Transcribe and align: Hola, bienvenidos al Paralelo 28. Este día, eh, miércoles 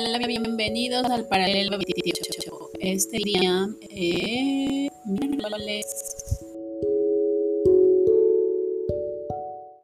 Hola, 0.00 0.24
bienvenidos 0.28 1.10
al 1.10 1.26
Paralelo 1.26 1.76
28. 1.76 2.70
Este 2.78 3.18
día, 3.18 3.66
eh, 3.90 4.88
miércoles 5.04 6.07